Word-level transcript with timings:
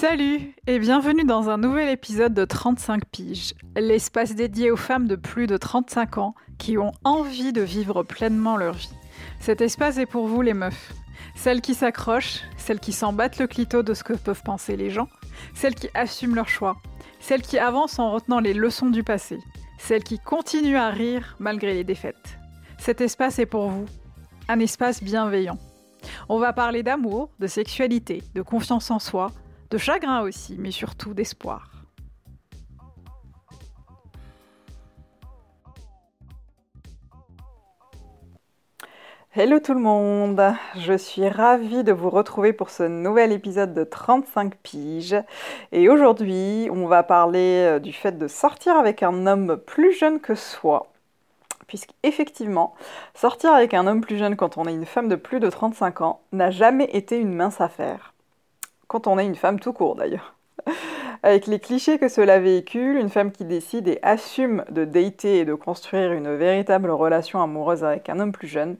Salut 0.00 0.54
et 0.68 0.78
bienvenue 0.78 1.24
dans 1.24 1.50
un 1.50 1.58
nouvel 1.58 1.88
épisode 1.88 2.32
de 2.32 2.44
35 2.44 3.04
piges, 3.06 3.54
l'espace 3.74 4.36
dédié 4.36 4.70
aux 4.70 4.76
femmes 4.76 5.08
de 5.08 5.16
plus 5.16 5.48
de 5.48 5.56
35 5.56 6.18
ans 6.18 6.36
qui 6.56 6.78
ont 6.78 6.92
envie 7.02 7.52
de 7.52 7.62
vivre 7.62 8.04
pleinement 8.04 8.56
leur 8.56 8.74
vie. 8.74 8.92
Cet 9.40 9.60
espace 9.60 9.98
est 9.98 10.06
pour 10.06 10.28
vous 10.28 10.40
les 10.40 10.54
meufs, 10.54 10.92
celles 11.34 11.60
qui 11.60 11.74
s'accrochent, 11.74 12.42
celles 12.56 12.78
qui 12.78 12.92
s'en 12.92 13.12
battent 13.12 13.40
le 13.40 13.48
clito 13.48 13.82
de 13.82 13.92
ce 13.92 14.04
que 14.04 14.12
peuvent 14.12 14.44
penser 14.44 14.76
les 14.76 14.88
gens, 14.88 15.08
celles 15.52 15.74
qui 15.74 15.88
assument 15.94 16.36
leur 16.36 16.48
choix, 16.48 16.76
celles 17.18 17.42
qui 17.42 17.58
avancent 17.58 17.98
en 17.98 18.12
retenant 18.12 18.38
les 18.38 18.54
leçons 18.54 18.90
du 18.90 19.02
passé, 19.02 19.40
celles 19.78 20.04
qui 20.04 20.20
continuent 20.20 20.78
à 20.78 20.90
rire 20.90 21.34
malgré 21.40 21.74
les 21.74 21.82
défaites. 21.82 22.38
Cet 22.78 23.00
espace 23.00 23.40
est 23.40 23.46
pour 23.46 23.68
vous, 23.68 23.86
un 24.48 24.60
espace 24.60 25.02
bienveillant. 25.02 25.58
On 26.28 26.38
va 26.38 26.52
parler 26.52 26.84
d'amour, 26.84 27.30
de 27.40 27.48
sexualité, 27.48 28.22
de 28.36 28.42
confiance 28.42 28.92
en 28.92 29.00
soi, 29.00 29.32
de 29.70 29.78
chagrin 29.78 30.22
aussi, 30.22 30.56
mais 30.58 30.70
surtout 30.70 31.14
d'espoir. 31.14 31.72
Hello 39.34 39.60
tout 39.60 39.74
le 39.74 39.80
monde, 39.80 40.42
je 40.76 40.96
suis 40.96 41.28
ravie 41.28 41.84
de 41.84 41.92
vous 41.92 42.10
retrouver 42.10 42.52
pour 42.52 42.70
ce 42.70 42.82
nouvel 42.82 43.30
épisode 43.30 43.74
de 43.74 43.84
35 43.84 44.56
piges. 44.56 45.16
Et 45.70 45.88
aujourd'hui, 45.88 46.68
on 46.72 46.86
va 46.86 47.02
parler 47.02 47.64
euh, 47.66 47.78
du 47.78 47.92
fait 47.92 48.18
de 48.18 48.26
sortir 48.26 48.76
avec 48.76 49.02
un 49.02 49.26
homme 49.26 49.58
plus 49.58 49.92
jeune 49.92 50.18
que 50.18 50.34
soi. 50.34 50.90
Puisque 51.66 51.90
effectivement, 52.02 52.74
sortir 53.14 53.52
avec 53.52 53.74
un 53.74 53.86
homme 53.86 54.00
plus 54.00 54.16
jeune 54.16 54.34
quand 54.34 54.56
on 54.56 54.64
est 54.64 54.72
une 54.72 54.86
femme 54.86 55.08
de 55.08 55.16
plus 55.16 55.40
de 55.40 55.50
35 55.50 56.00
ans 56.00 56.20
n'a 56.32 56.50
jamais 56.50 56.88
été 56.92 57.18
une 57.18 57.34
mince 57.34 57.60
affaire 57.60 58.14
quand 58.88 59.06
on 59.06 59.18
est 59.18 59.26
une 59.26 59.36
femme 59.36 59.60
tout 59.60 59.72
court 59.72 59.94
d'ailleurs. 59.94 60.34
Avec 61.22 61.46
les 61.46 61.58
clichés 61.58 61.98
que 61.98 62.08
cela 62.08 62.38
véhicule, 62.38 62.96
une 62.96 63.08
femme 63.08 63.32
qui 63.32 63.44
décide 63.44 63.88
et 63.88 63.98
assume 64.02 64.64
de 64.70 64.84
dater 64.84 65.38
et 65.38 65.44
de 65.44 65.54
construire 65.54 66.12
une 66.12 66.34
véritable 66.34 66.90
relation 66.90 67.42
amoureuse 67.42 67.84
avec 67.84 68.08
un 68.08 68.20
homme 68.20 68.32
plus 68.32 68.48
jeune 68.48 68.76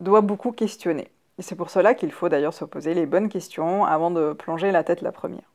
doit 0.00 0.20
beaucoup 0.20 0.52
questionner. 0.52 1.08
Et 1.38 1.42
c'est 1.42 1.56
pour 1.56 1.70
cela 1.70 1.94
qu'il 1.94 2.12
faut 2.12 2.28
d'ailleurs 2.28 2.54
se 2.54 2.64
poser 2.64 2.94
les 2.94 3.06
bonnes 3.06 3.28
questions 3.28 3.84
avant 3.84 4.10
de 4.10 4.32
plonger 4.32 4.70
la 4.72 4.84
tête 4.84 5.02
la 5.02 5.12
première. 5.12 5.50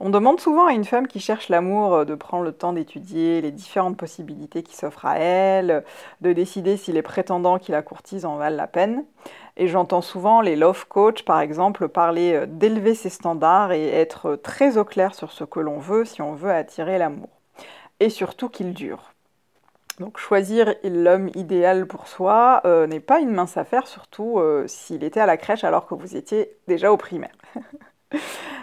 On 0.00 0.10
demande 0.10 0.38
souvent 0.38 0.66
à 0.66 0.72
une 0.72 0.84
femme 0.84 1.08
qui 1.08 1.18
cherche 1.18 1.48
l'amour 1.48 2.06
de 2.06 2.14
prendre 2.14 2.44
le 2.44 2.52
temps 2.52 2.72
d'étudier 2.72 3.40
les 3.40 3.50
différentes 3.50 3.96
possibilités 3.96 4.62
qui 4.62 4.76
s'offrent 4.76 5.06
à 5.06 5.18
elle, 5.18 5.82
de 6.20 6.32
décider 6.32 6.76
si 6.76 6.92
les 6.92 7.02
prétendants 7.02 7.58
qui 7.58 7.72
la 7.72 7.82
courtisent 7.82 8.24
en 8.24 8.36
valent 8.36 8.56
la 8.56 8.68
peine. 8.68 9.04
Et 9.58 9.66
j'entends 9.68 10.02
souvent 10.02 10.40
les 10.40 10.56
love 10.56 10.86
coach, 10.86 11.24
par 11.24 11.40
exemple, 11.40 11.88
parler 11.88 12.32
euh, 12.32 12.46
d'élever 12.46 12.94
ses 12.94 13.10
standards 13.10 13.72
et 13.72 13.88
être 13.88 14.36
très 14.36 14.78
au 14.78 14.84
clair 14.84 15.14
sur 15.14 15.32
ce 15.32 15.44
que 15.44 15.60
l'on 15.60 15.78
veut 15.78 16.04
si 16.04 16.22
on 16.22 16.34
veut 16.34 16.52
attirer 16.52 16.96
l'amour. 16.96 17.28
Et 18.00 18.08
surtout 18.08 18.48
qu'il 18.48 18.72
dure. 18.72 19.12
Donc 19.98 20.16
choisir 20.18 20.74
l'homme 20.84 21.28
idéal 21.34 21.86
pour 21.86 22.06
soi 22.06 22.62
euh, 22.64 22.86
n'est 22.86 23.00
pas 23.00 23.18
une 23.18 23.32
mince 23.32 23.56
affaire, 23.56 23.88
surtout 23.88 24.40
s'il 24.66 25.02
était 25.02 25.18
à 25.18 25.26
la 25.26 25.36
crèche 25.36 25.64
alors 25.64 25.86
que 25.86 25.94
vous 25.96 26.16
étiez 26.16 26.56
déjà 26.68 26.92
au 26.92 26.96
primaire. 26.96 27.34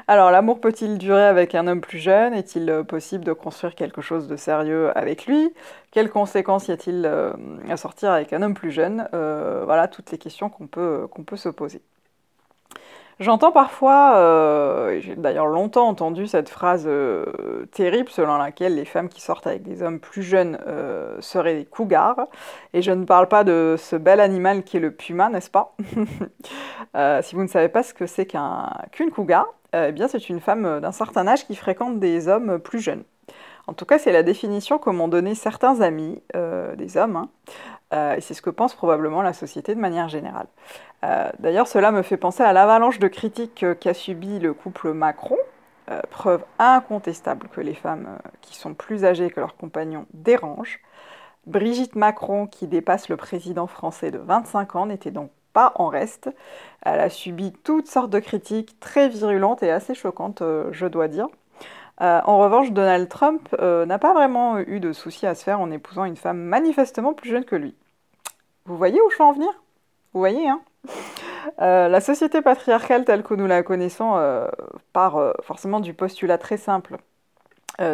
Alors, 0.07 0.31
l'amour 0.31 0.59
peut-il 0.61 0.97
durer 0.97 1.23
avec 1.25 1.55
un 1.55 1.67
homme 1.67 1.81
plus 1.81 1.99
jeune? 1.99 2.33
Est-il 2.33 2.69
euh, 2.69 2.83
possible 2.83 3.23
de 3.25 3.33
construire 3.33 3.75
quelque 3.75 4.01
chose 4.01 4.27
de 4.27 4.35
sérieux 4.35 4.95
avec 4.97 5.25
lui? 5.25 5.53
Quelles 5.91 6.09
conséquences 6.09 6.67
y 6.67 6.71
a-t-il 6.71 7.05
euh, 7.05 7.33
à 7.69 7.77
sortir 7.77 8.11
avec 8.11 8.33
un 8.33 8.41
homme 8.41 8.53
plus 8.53 8.71
jeune? 8.71 9.07
Euh, 9.13 9.63
Voilà 9.66 9.88
toutes 9.88 10.11
les 10.11 10.17
questions 10.17 10.49
qu'on 10.49 10.67
peut, 10.67 11.07
qu'on 11.11 11.23
peut 11.23 11.38
se 11.38 11.49
poser. 11.49 11.81
J'entends 13.19 13.53
parfois, 13.53 14.89
j'ai 14.99 15.16
d'ailleurs 15.16 15.47
longtemps 15.47 15.88
entendu 15.88 16.27
cette 16.27 16.49
phrase 16.49 16.89
terrible 17.72 18.09
selon 18.09 18.38
laquelle 18.38 18.75
les 18.75 18.83
femmes 18.83 19.07
qui 19.07 19.22
sortent 19.22 19.47
avec 19.47 19.63
des 19.63 19.83
hommes 19.83 19.99
plus 20.02 20.22
jeunes 20.22 20.59
seraient 21.22 21.55
des 21.55 21.66
cougars. 21.66 22.27
Et 22.73 22.81
je 22.81 22.91
ne 22.91 23.06
parle 23.06 23.29
pas 23.29 23.45
de 23.45 23.75
ce 23.78 23.95
bel 23.95 24.19
animal 24.19 24.63
qui 24.63 24.78
est 24.78 24.81
le 24.81 24.91
puma, 24.91 25.29
n'est-ce 25.29 25.50
pas? 25.50 25.75
Si 27.22 27.35
vous 27.35 27.44
ne 27.44 27.47
savez 27.47 27.69
pas 27.69 27.84
ce 27.84 27.94
que 27.94 28.06
c'est 28.06 28.25
qu'une 28.25 29.12
cougar, 29.12 29.45
eh 29.73 29.94
bien 29.94 30.09
c'est 30.09 30.28
une 30.29 30.41
femme 30.41 30.81
d'un 30.81 30.91
certain 30.91 31.25
âge 31.28 31.47
qui 31.47 31.56
fréquente 31.56 32.00
des 32.00 32.28
hommes 32.28 32.59
plus 32.59 32.79
jeunes. 32.79 33.03
En 33.68 33.73
tout 33.73 33.85
cas, 33.85 33.97
c'est 33.97 34.12
la 34.12 34.22
définition 34.22 34.78
que 34.78 34.91
m'ont 34.91 35.07
donné 35.07 35.34
certains 35.34 35.81
amis, 35.81 36.22
des 36.78 36.97
hommes, 36.97 37.16
hein. 37.16 37.29
Et 37.91 38.19
c'est 38.19 38.34
ce 38.34 38.41
que 38.41 38.50
pense 38.50 38.73
probablement 38.73 39.22
la 39.22 39.31
société 39.31 39.73
de 39.73 39.79
manière 39.79 40.09
générale. 40.09 40.47
Euh, 41.06 41.29
d'ailleurs, 41.40 41.68
cela 41.68 41.91
me 41.91 42.01
fait 42.01 42.18
penser 42.18 42.44
à 42.44 42.53
l'avalanche 42.53 43.00
de 43.00 43.07
critiques 43.07 43.63
euh, 43.63 43.75
qu'a 43.75 43.94
subi 43.94 44.40
le 44.40 44.53
couple 44.53 44.94
Macron, 44.94 45.38
euh, 45.91 46.01
preuve 46.09 46.44
incontestable 46.57 47.47
que 47.50 47.62
les 47.62 47.75
femmes 47.75 48.18
qui 48.41 48.56
sont 48.56 48.74
plus 48.74 49.06
âgées 49.06 49.29
que 49.29 49.40
leurs 49.40 49.56
compagnons 49.56 50.06
dérangent. 50.13 50.79
Brigitte 51.45 51.95
Macron, 51.95 52.47
qui 52.47 52.66
dépasse 52.66 53.07
le 53.09 53.18
président 53.18 53.68
français 53.68 54.09
de 54.09 54.18
25 54.18 54.75
ans, 54.75 54.85
n'était 54.88 55.12
donc 55.12 55.29
pas 55.53 55.74
en 55.75 55.88
reste. 55.88 56.29
Elle 56.81 57.00
a 57.00 57.09
subi 57.09 57.53
toutes 57.63 57.88
sortes 57.88 58.09
de 58.09 58.19
critiques 58.19 58.79
très 58.79 59.09
virulentes 59.09 59.62
et 59.62 59.69
assez 59.69 59.94
choquantes, 59.94 60.41
je 60.72 60.88
dois 60.88 61.07
dire. 61.07 61.28
En 62.00 62.39
revanche, 62.39 62.72
Donald 62.72 63.07
Trump 63.09 63.56
n'a 63.59 64.00
pas 64.00 64.13
vraiment 64.13 64.59
eu 64.59 64.79
de 64.79 64.94
soucis 64.94 65.25
à 65.25 65.35
se 65.35 65.44
faire 65.44 65.59
en 65.59 65.72
épousant 65.72 66.06
une 66.06 66.17
femme 66.17 66.39
manifestement 66.39 67.13
plus 67.13 67.29
jeune 67.29 67.45
que 67.45 67.56
lui. 67.56 67.75
Vous 68.66 68.78
voyez 68.78 69.00
où 69.01 69.09
je 69.09 69.17
veux 69.17 69.23
en 69.23 69.33
venir? 69.33 69.50
Vous 70.13 70.19
voyez, 70.19 70.47
hein? 70.47 70.61
Euh, 71.61 71.88
la 71.88 72.01
société 72.01 72.41
patriarcale 72.41 73.06
telle 73.06 73.23
que 73.23 73.33
nous 73.33 73.47
la 73.47 73.63
connaissons 73.63 74.16
euh, 74.17 74.47
part 74.94 75.17
euh, 75.17 75.31
forcément 75.41 75.79
du 75.79 75.94
postulat 75.94 76.38
très 76.38 76.57
simple 76.57 76.97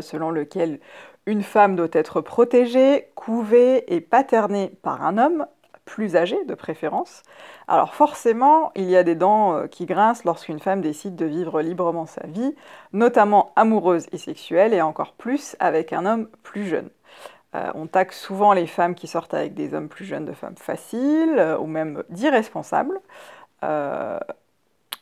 selon 0.02 0.30
lequel 0.30 0.80
une 1.26 1.42
femme 1.42 1.76
doit 1.76 1.88
être 1.94 2.22
protégée, 2.22 3.10
couvée 3.16 3.92
et 3.92 4.00
paternée 4.00 4.78
par 4.84 5.04
un 5.04 5.18
homme, 5.18 5.48
plus 5.92 6.16
âgé 6.16 6.38
de 6.46 6.56
préférence. 6.56 7.24
Alors 7.68 7.94
forcément, 7.94 8.72
il 8.76 8.90
y 8.90 8.96
a 8.96 9.04
des 9.04 9.16
dents 9.16 9.68
qui 9.70 9.86
grincent 9.86 10.24
lorsqu'une 10.24 10.60
femme 10.60 10.82
décide 10.82 11.18
de 11.18 11.26
vivre 11.26 11.62
librement 11.62 12.06
sa 12.06 12.26
vie, 12.28 12.56
notamment 12.94 13.52
amoureuse 13.58 14.08
et 14.14 14.18
sexuelle, 14.18 14.74
et 14.74 14.82
encore 14.82 15.12
plus 15.14 15.58
avec 15.60 15.92
un 15.92 16.06
homme 16.06 16.28
plus 16.44 16.66
jeune. 16.66 16.90
Euh, 17.56 17.70
on 17.76 17.88
taxe 17.88 18.20
souvent 18.20 18.54
les 18.54 18.68
femmes 18.68 18.96
qui 18.96 19.08
sortent 19.08 19.34
avec 19.34 19.54
des 19.54 19.74
hommes 19.74 19.90
plus 19.90 20.06
jeunes 20.06 20.26
de 20.26 20.32
femmes 20.32 20.56
faciles 20.56 21.36
euh, 21.38 21.58
ou 21.58 21.68
même 21.68 22.04
d'irresponsables. 22.10 22.98
Euh, 23.64 24.20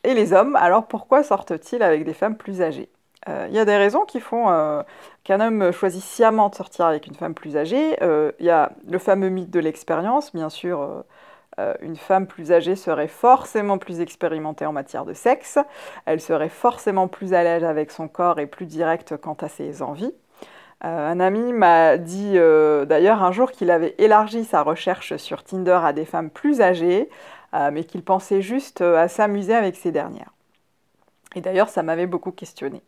et 0.02 0.14
les 0.14 0.32
hommes, 0.32 0.56
alors 0.56 0.86
pourquoi 0.86 1.22
sortent-ils 1.22 1.82
avec 1.82 2.04
des 2.04 2.14
femmes 2.14 2.36
plus 2.36 2.62
âgées? 2.62 2.90
Il 3.26 3.54
y 3.54 3.58
a 3.58 3.64
des 3.64 3.76
raisons 3.76 4.04
qui 4.06 4.18
font 4.18 4.84
qu'un 5.24 5.40
homme 5.40 5.72
choisit 5.72 6.02
sciemment 6.02 6.48
de 6.48 6.54
sortir 6.54 6.86
avec 6.86 7.06
une 7.06 7.14
femme 7.14 7.34
plus 7.34 7.56
âgée. 7.56 7.96
Il 8.00 8.46
y 8.46 8.50
a 8.50 8.72
le 8.88 8.98
fameux 8.98 9.28
mythe 9.28 9.50
de 9.50 9.60
l'expérience, 9.60 10.34
bien 10.34 10.48
sûr. 10.48 11.04
une 11.82 11.96
femme 11.96 12.26
plus 12.26 12.50
âgée 12.50 12.76
serait 12.76 13.08
forcément 13.08 13.78
plus 13.78 14.00
expérimentée 14.00 14.64
en 14.64 14.72
matière 14.72 15.04
de 15.04 15.12
sexe, 15.12 15.58
elle 16.06 16.20
serait 16.20 16.48
forcément 16.48 17.08
plus 17.08 17.34
à 17.34 17.42
l'aise 17.42 17.64
avec 17.64 17.90
son 17.90 18.08
corps 18.08 18.40
et 18.40 18.46
plus 18.46 18.66
directe 18.66 19.16
quant 19.18 19.36
à 19.40 19.48
ses 19.48 19.82
envies. 19.82 20.14
Euh, 20.84 21.10
un 21.10 21.20
ami 21.20 21.52
m'a 21.52 21.98
dit 21.98 22.32
euh, 22.36 22.86
d'ailleurs 22.86 23.22
un 23.22 23.32
jour 23.32 23.52
qu'il 23.52 23.70
avait 23.70 23.94
élargi 23.98 24.44
sa 24.44 24.62
recherche 24.62 25.16
sur 25.16 25.44
Tinder 25.44 25.78
à 25.84 25.92
des 25.92 26.06
femmes 26.06 26.30
plus 26.30 26.62
âgées, 26.62 27.10
euh, 27.54 27.70
mais 27.70 27.84
qu'il 27.84 28.02
pensait 28.02 28.40
juste 28.40 28.80
à 28.80 29.08
s'amuser 29.08 29.54
avec 29.54 29.76
ces 29.76 29.92
dernières. 29.92 30.32
Et 31.34 31.40
d'ailleurs, 31.40 31.68
ça 31.68 31.82
m'avait 31.82 32.06
beaucoup 32.06 32.32
questionné. 32.32 32.82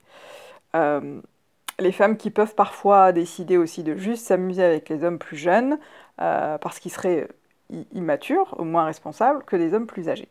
les 1.78 1.92
femmes 1.92 2.16
qui 2.16 2.30
peuvent 2.30 2.54
parfois 2.54 3.12
décider 3.12 3.56
aussi 3.56 3.82
de 3.82 3.96
juste 3.96 4.26
s'amuser 4.26 4.62
avec 4.62 4.88
les 4.88 5.04
hommes 5.04 5.18
plus 5.18 5.36
jeunes, 5.36 5.78
parce 6.16 6.78
qu'ils 6.78 6.92
seraient 6.92 7.28
immatures, 7.92 8.54
au 8.58 8.64
moins 8.64 8.84
responsables, 8.84 9.44
que 9.44 9.56
des 9.56 9.74
hommes 9.74 9.86
plus 9.86 10.08
âgés. 10.08 10.28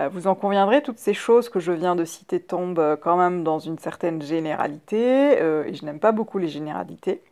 Euh, 0.00 0.08
vous 0.08 0.26
en 0.26 0.34
conviendrez, 0.34 0.82
toutes 0.82 0.98
ces 0.98 1.14
choses 1.14 1.48
que 1.48 1.60
je 1.60 1.72
viens 1.72 1.94
de 1.94 2.04
citer 2.04 2.40
tombent 2.40 2.78
euh, 2.78 2.96
quand 2.96 3.16
même 3.16 3.44
dans 3.44 3.58
une 3.58 3.78
certaine 3.78 4.22
généralité, 4.22 5.40
euh, 5.40 5.64
et 5.64 5.74
je 5.74 5.84
n'aime 5.84 6.00
pas 6.00 6.12
beaucoup 6.12 6.38
les 6.38 6.48
généralités. 6.48 7.22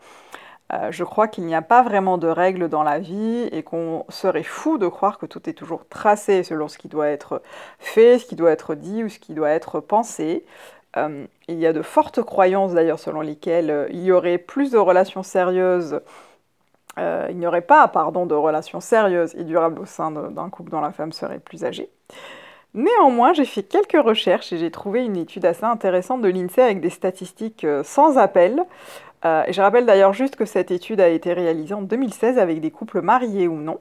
Je 0.91 1.05
crois 1.05 1.29
qu'il 1.29 1.45
n'y 1.47 1.55
a 1.55 1.63
pas 1.63 1.83
vraiment 1.83 2.19
de 2.19 2.29
règles 2.29 2.69
dans 2.69 2.83
la 2.83 2.99
vie 2.99 3.49
et 3.53 3.63
qu'on 3.63 4.05
serait 4.09 4.45
fou 4.45 4.79
de 4.79 4.87
croire 4.87 5.19
que 5.19 5.27
tout 5.27 5.49
est 5.49 5.53
toujours 5.53 5.87
tracé 5.89 6.43
selon 6.45 6.69
ce 6.69 6.79
qui 6.79 6.89
doit 6.89 7.09
être 7.09 7.43
fait, 7.79 8.19
ce 8.19 8.27
qui 8.27 8.37
doit 8.37 8.53
être 8.53 8.75
dit 8.75 9.03
ou 9.05 9.09
ce 9.09 9.19
qui 9.19 9.35
doit 9.35 9.51
être 9.51 9.81
pensé. 9.81 10.45
il 10.97 11.59
y 11.59 11.67
a 11.67 11.73
de 11.73 11.83
fortes 11.83 12.23
croyances 12.23 12.73
d'ailleurs 12.73 12.99
selon 12.99 13.21
lesquelles 13.21 13.89
il 13.91 14.03
y 14.03 14.13
aurait 14.13 14.39
plus 14.39 14.71
de 14.71 14.79
relations 14.79 15.23
sérieuses 15.23 16.01
il 16.99 17.37
n'y 17.37 17.47
aurait 17.47 17.63
pas, 17.63 17.89
pardon, 17.89 18.27
de 18.27 18.35
relations 18.35 18.81
sérieuses 18.81 19.35
et 19.35 19.45
durables 19.45 19.81
au 19.81 19.87
sein 19.87 20.11
d'un 20.11 20.51
couple 20.51 20.71
dont 20.71 20.81
la 20.81 20.93
femme 20.93 21.13
serait 21.13 21.39
plus 21.39 21.65
âgée. 21.65 21.89
Néanmoins, 22.75 23.33
j'ai 23.33 23.45
fait 23.45 23.65
quelques 23.65 24.01
recherches 24.01 24.53
et 24.53 24.59
j'ai 24.59 24.71
trouvé 24.71 25.05
une 25.05 25.17
étude 25.17 25.45
assez 25.45 25.65
intéressante 25.65 26.23
de 26.23 26.29
l'INSEE 26.29 26.63
avec 26.63 26.81
des 26.81 26.91
statistiques 26.91 27.65
euh, 27.65 27.83
sans 27.83 28.17
appel. 28.17 28.65
Euh, 29.25 29.45
je 29.51 29.61
rappelle 29.61 29.87
d'ailleurs 29.87 30.13
juste 30.13 30.37
que 30.37 30.45
cette 30.45 30.71
étude 30.71 31.01
a 31.01 31.09
été 31.09 31.33
réalisée 31.33 31.75
en 31.75 31.83
2016 31.83 32.39
avec 32.39 32.61
des 32.61 32.71
couples 32.71 33.03
mariés 33.03 33.49
ou 33.49 33.57
non, 33.57 33.81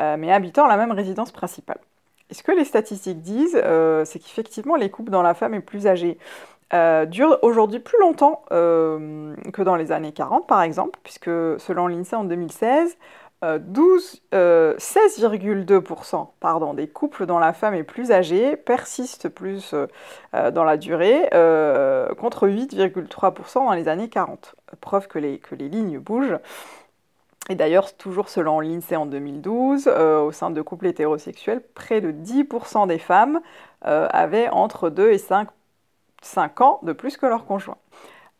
euh, 0.00 0.16
mais 0.18 0.32
habitant 0.32 0.66
la 0.66 0.76
même 0.76 0.92
résidence 0.92 1.30
principale. 1.30 1.78
Ce 2.30 2.42
que 2.42 2.52
les 2.52 2.64
statistiques 2.64 3.20
disent, 3.20 3.62
c'est 4.04 4.18
qu'effectivement 4.18 4.76
les 4.76 4.90
couples 4.90 5.10
dont 5.10 5.20
la 5.20 5.34
femme 5.34 5.52
est 5.52 5.60
plus 5.60 5.86
âgée 5.86 6.16
dure 7.08 7.38
aujourd'hui 7.42 7.78
plus 7.78 7.98
longtemps 8.00 8.42
que 8.48 9.62
dans 9.62 9.76
les 9.76 9.92
années 9.92 10.12
40 10.12 10.46
par 10.46 10.62
exemple, 10.62 10.98
puisque 11.02 11.26
selon 11.26 11.88
l'INSEE 11.88 12.16
en 12.16 12.24
2016, 12.24 12.96
16,2% 13.42 16.28
pardon, 16.40 16.74
des 16.74 16.86
couples 16.86 17.26
dont 17.26 17.38
la 17.38 17.52
femme 17.52 17.74
est 17.74 17.82
plus 17.82 18.12
âgée 18.12 18.56
persistent 18.56 19.28
plus 19.28 19.74
dans 20.32 20.64
la 20.64 20.76
durée, 20.76 21.28
contre 22.18 22.48
8,3% 22.48 23.54
dans 23.54 23.72
les 23.72 23.88
années 23.88 24.08
40. 24.08 24.54
Preuve 24.80 25.08
que 25.08 25.18
les, 25.18 25.38
que 25.38 25.56
les 25.56 25.68
lignes 25.68 25.98
bougent. 25.98 26.38
Et 27.48 27.54
d'ailleurs, 27.54 27.96
toujours 27.96 28.28
selon 28.28 28.60
l'INSEE 28.60 28.96
en 28.96 29.06
2012, 29.06 29.88
euh, 29.88 30.20
au 30.20 30.32
sein 30.32 30.50
de 30.50 30.62
couples 30.62 30.86
hétérosexuels, 30.86 31.62
près 31.74 32.00
de 32.00 32.12
10% 32.12 32.86
des 32.86 32.98
femmes 32.98 33.40
euh, 33.84 34.06
avaient 34.10 34.48
entre 34.48 34.90
2 34.90 35.10
et 35.10 35.18
5, 35.18 35.48
5 36.22 36.60
ans 36.60 36.78
de 36.82 36.92
plus 36.92 37.16
que 37.16 37.26
leur 37.26 37.44
conjoint. 37.44 37.78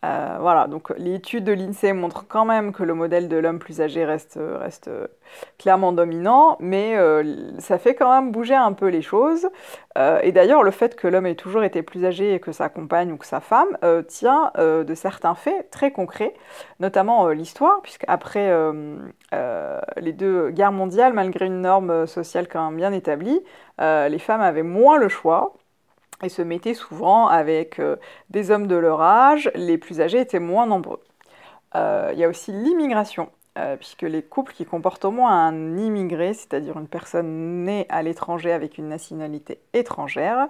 Euh, 0.05 0.37
voilà, 0.41 0.67
donc 0.67 0.93
l'étude 0.99 1.45
de 1.45 1.53
l'INSEE 1.53 1.93
montre 1.93 2.27
quand 2.27 2.45
même 2.45 2.73
que 2.73 2.83
le 2.83 2.93
modèle 2.93 3.29
de 3.29 3.37
l'homme 3.37 3.61
plus 3.61 3.81
âgé 3.81 4.05
reste, 4.05 4.37
reste 4.37 4.91
clairement 5.59 5.93
dominant, 5.93 6.57
mais 6.59 6.97
euh, 6.97 7.53
ça 7.61 7.79
fait 7.79 7.95
quand 7.95 8.13
même 8.13 8.33
bouger 8.33 8.57
un 8.57 8.73
peu 8.73 8.89
les 8.89 9.03
choses. 9.03 9.49
Euh, 9.97 10.19
et 10.23 10.33
d'ailleurs, 10.33 10.65
le 10.65 10.73
fait 10.73 10.97
que 10.97 11.07
l'homme 11.07 11.27
ait 11.27 11.37
toujours 11.37 11.63
été 11.63 11.83
plus 11.83 12.05
âgé 12.05 12.41
que 12.41 12.51
sa 12.51 12.69
compagne 12.69 13.13
ou 13.13 13.17
que 13.17 13.27
sa 13.27 13.39
femme 13.39 13.79
tient 14.09 14.51
de 14.57 14.95
certains 14.95 15.35
faits 15.35 15.71
très 15.71 15.93
concrets, 15.93 16.35
notamment 16.81 17.29
l'histoire, 17.29 17.81
puisque 17.83 18.05
après 18.09 18.53
les 20.01 20.13
deux 20.13 20.51
guerres 20.51 20.73
mondiales, 20.73 21.13
malgré 21.13 21.47
une 21.47 21.61
norme 21.61 22.07
sociale 22.07 22.49
quand 22.49 22.71
même 22.71 22.77
bien 22.77 22.93
établie, 22.93 23.41
les 23.79 24.19
femmes 24.19 24.41
avaient 24.41 24.63
moins 24.63 24.99
le 24.99 25.09
choix 25.09 25.55
et 26.23 26.29
se 26.29 26.43
mettaient 26.43 26.75
souvent 26.75 27.27
avec 27.27 27.79
euh, 27.79 27.97
des 28.31 28.51
hommes 28.51 28.67
de 28.67 28.77
leur 28.77 29.01
âge, 29.01 29.51
les 29.55 29.79
plus 29.79 30.01
âgés 30.01 30.21
étaient 30.21 30.39
moins 30.39 30.67
nombreux. 30.67 31.01
Euh, 31.75 32.11
il 32.13 32.19
y 32.19 32.25
a 32.25 32.29
aussi 32.29 32.53
l'immigration, 32.53 33.31
euh, 33.59 33.77
puisque 33.77 34.03
les 34.03 34.23
couples 34.23 34.53
qui 34.53 34.65
comportent 34.65 35.05
au 35.05 35.11
moins 35.11 35.47
un 35.49 35.77
immigré, 35.77 36.33
c'est-à-dire 36.33 36.79
une 36.79 36.89
personne 36.89 37.65
née 37.65 37.87
à 37.89 38.03
l'étranger 38.03 38.53
avec 38.53 38.79
une 38.79 38.89
nationalité 38.89 39.59
étrangère, 39.73 40.49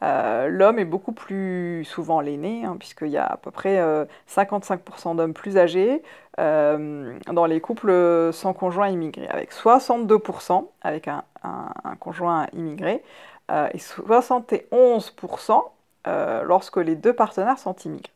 l'homme 0.00 0.78
est 0.78 0.84
beaucoup 0.84 1.10
plus 1.10 1.84
souvent 1.84 2.20
l'aîné, 2.20 2.64
hein, 2.64 2.76
puisqu'il 2.78 3.08
y 3.08 3.16
a 3.16 3.26
à 3.26 3.36
peu 3.36 3.50
près 3.50 3.82
55% 4.28 5.16
d'hommes 5.16 5.34
plus 5.34 5.58
âgés 5.58 6.02
dans 6.36 7.46
les 7.48 7.60
couples 7.60 8.30
sans 8.32 8.52
conjoint 8.52 8.88
immigré, 8.90 9.26
avec 9.26 9.52
62% 9.52 10.68
avec 10.82 11.08
un 11.08 11.96
conjoint 11.98 12.46
immigré, 12.52 13.02
euh, 13.50 13.68
et 13.72 13.78
71% 13.78 15.62
euh, 16.06 16.42
lorsque 16.42 16.76
les 16.76 16.94
deux 16.94 17.14
partenaires 17.14 17.58
sont 17.58 17.74
immigrés. 17.76 18.12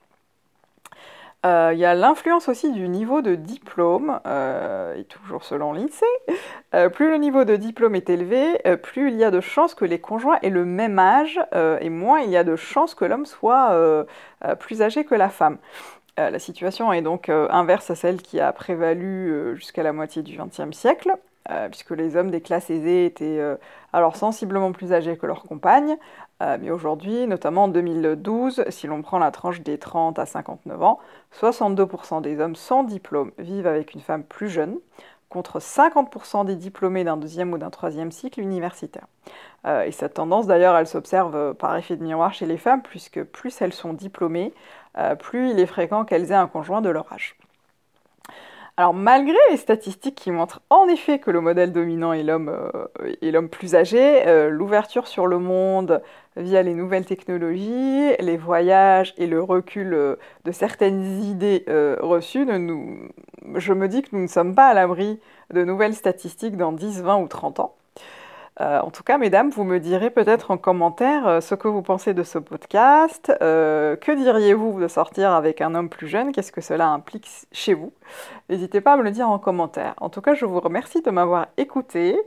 Euh, 1.45 1.71
il 1.73 1.79
y 1.81 1.85
a 1.85 1.95
l'influence 1.95 2.49
aussi 2.49 2.71
du 2.71 2.89
niveau 2.89 3.21
de 3.21 3.35
diplôme, 3.35 4.21
et 4.97 5.05
toujours 5.05 5.43
selon 5.43 5.73
l'INSEE. 5.73 6.05
plus 6.93 7.11
le 7.11 7.17
niveau 7.17 7.45
de 7.45 7.57
diplôme 7.57 7.97
est 7.97 8.09
élevé, 8.11 8.61
plus 8.81 9.11
il 9.11 9.17
y 9.17 9.25
a 9.25 9.33
de 9.33 9.41
chances 9.41 9.75
que 9.75 9.85
les 9.85 9.99
conjoints 10.01 10.39
aient 10.43 10.51
le 10.51 10.65
même 10.65 11.01
âge, 11.01 11.41
et 11.81 11.89
moins 11.89 12.21
il 12.21 12.31
y 12.31 12.37
a 12.37 12.45
de 12.45 12.55
chances 12.55 12.95
que 12.95 13.05
l'homme 13.05 13.27
soit 13.27 14.07
plus 14.61 14.83
âgé 14.83 15.05
que 15.05 15.17
la 15.17 15.31
femme. 15.31 15.59
la 16.17 16.39
situation 16.39 16.93
est 16.93 17.03
donc 17.03 17.29
inverse 17.29 17.91
à 17.91 17.97
celle 17.97 18.23
qui 18.23 18.39
a 18.39 18.53
prévalu 18.53 19.57
jusqu'à 19.57 19.83
la 19.83 19.93
moitié 19.93 20.23
du 20.23 20.39
XXe 20.39 20.71
siècle. 20.71 21.13
Euh, 21.51 21.69
puisque 21.69 21.91
les 21.91 22.17
hommes 22.17 22.31
des 22.31 22.41
classes 22.41 22.71
aisées 22.71 23.05
étaient 23.05 23.41
euh, 23.41 23.57
alors 23.93 24.15
sensiblement 24.15 24.71
plus 24.71 24.93
âgés 24.93 25.17
que 25.17 25.27
leurs 25.27 25.43
compagnes. 25.43 25.97
Euh, 26.41 26.57
mais 26.61 26.71
aujourd'hui, 26.71 27.27
notamment 27.27 27.65
en 27.65 27.69
2012, 27.69 28.65
si 28.69 28.87
l'on 28.87 29.03
prend 29.03 29.19
la 29.19 29.33
tranche 29.33 29.61
des 29.61 29.77
30 29.79 30.19
à 30.21 30.27
59 30.27 30.83
ans, 30.83 30.99
62% 31.41 32.23
des 32.23 32.39
hommes 32.41 32.55
sans 32.55 32.85
diplôme 32.85 33.33
vivent 33.39 33.67
avec 33.67 33.95
une 33.95 34.01
femme 34.01 34.23
plus 34.23 34.49
jeune, 34.49 34.79
contre 35.31 35.59
50% 35.59 36.45
des 36.45 36.57
diplômés 36.57 37.05
d'un 37.05 37.17
deuxième 37.17 37.53
ou 37.53 37.59
d'un 37.59 37.71
troisième 37.71 38.13
cycle 38.13 38.41
universitaire. 38.41 39.07
et 39.65 39.91
cette 39.91 40.15
tendance, 40.15 40.47
d'ailleurs, 40.47 40.77
elle 40.77 40.87
s'observe 40.87 41.55
par 41.55 41.75
effet 41.77 41.97
de 41.97 42.05
miroir 42.05 42.35
chez 42.35 42.45
les 42.45 42.59
femmes, 42.59 42.83
puisque 42.83 43.23
plus 43.23 43.63
elles 43.63 43.73
sont 43.73 43.95
diplômées, 43.95 44.53
plus 45.21 45.51
il 45.51 45.59
est 45.59 45.67
fréquent 45.67 46.05
qu'elles 46.05 46.33
aient 46.33 46.35
un 46.35 46.49
conjoint 46.49 46.83
de 46.83 46.91
leur 46.91 47.11
âge. 47.11 47.37
Alors 48.79 48.95
malgré 48.95 49.37
les 49.51 49.59
statistiques 49.59 50.15
qui 50.15 50.31
montrent 50.31 50.63
en 50.71 50.89
effet 50.89 51.19
que 51.19 51.31
le 51.31 51.43
modèle 51.43 51.73
dominant 51.73 52.15
est 52.15 52.23
l'homme 52.23 52.49
euh, 52.49 53.49
plus 53.49 53.75
âgé, 53.75 54.27
euh, 54.27 54.49
l'ouverture 54.49 55.09
sur 55.09 55.27
le 55.27 55.39
monde 55.39 56.03
via 56.37 56.63
les 56.63 56.73
nouvelles 56.73 57.05
technologies, 57.05 58.17
les 58.19 58.37
voyages 58.39 59.13
et 59.19 59.27
le 59.27 59.43
recul 59.43 59.93
euh, 59.93 60.17
de 60.47 60.53
certaines 60.53 61.23
idées 61.23 61.65
reçues, 62.01 62.47
je 63.57 63.73
me 63.75 63.89
dis 63.89 64.01
que 64.03 64.09
nous 64.13 64.23
ne 64.23 64.27
sommes 64.27 64.55
pas 64.55 64.69
à 64.69 64.75
l'abri 64.75 65.21
de 65.53 65.65
nouvelles 65.65 65.95
statistiques 65.95 66.57
dans 66.57 66.73
10, 66.73 67.03
20 67.03 67.19
ou 67.19 67.29
30 67.29 67.61
ans. 67.61 67.75
Euh, 68.61 68.81
en 68.81 68.91
tout 68.91 69.03
cas, 69.03 69.17
mesdames, 69.19 69.51
vous 69.51 69.65
me 69.65 69.79
direz 69.79 70.11
peut-être 70.11 70.51
en 70.51 70.59
commentaire 70.59 71.27
euh, 71.27 71.41
ce 71.41 71.55
que 71.55 71.69
vous 71.69 71.83
pensez 71.83 72.13
de 72.13 72.23
ce 72.23 72.39
podcast. 72.39 73.33
Euh, 73.41 73.97
que 73.97 74.13
diriez-vous 74.13 74.81
de 74.81 74.89
sortir 74.89 75.33
avec 75.33 75.61
un 75.61 75.75
homme 75.75 75.89
plus 75.89 76.09
jeune? 76.09 76.33
Qu'est-ce 76.33 76.53
que 76.53 76.61
cela 76.61 76.89
implique 76.89 77.29
chez 77.51 77.75
vous? 77.75 77.93
N'hésitez 78.51 78.81
pas 78.81 78.93
à 78.93 78.97
me 78.97 79.03
le 79.03 79.11
dire 79.11 79.29
en 79.31 79.39
commentaire. 79.39 79.95
En 80.01 80.11
tout 80.11 80.21
cas, 80.21 80.35
je 80.35 80.45
vous 80.45 80.61
remercie 80.61 81.01
de 81.03 81.11
m'avoir 81.11 81.49
écouté. 81.57 82.21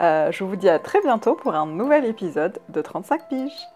je 0.00 0.44
vous 0.44 0.56
dis 0.56 0.68
à 0.68 0.78
très 0.78 1.00
bientôt 1.00 1.34
pour 1.34 1.54
un 1.54 1.66
nouvel 1.66 2.04
épisode 2.04 2.60
de 2.68 2.80
35 2.80 3.28
piges. 3.28 3.73